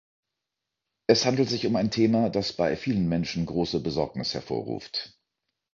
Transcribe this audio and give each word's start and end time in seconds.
Es 1.05 1.27
handelt 1.27 1.47
sich 1.47 1.67
um 1.67 1.75
ein 1.75 1.91
Thema, 1.91 2.31
das 2.31 2.53
bei 2.53 2.75
vielen 2.75 3.07
Menschen 3.07 3.45
große 3.45 3.81
Besorgnis 3.81 4.33
hervorruft. 4.33 5.13